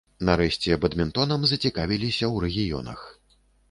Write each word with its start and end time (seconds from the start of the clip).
Нарэшце, 0.29 0.77
бадмінтонам 0.85 1.41
зацікавіліся 1.53 2.23
ў 2.33 2.49
рэгіёнах. 2.49 3.09